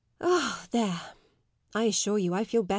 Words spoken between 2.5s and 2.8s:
better.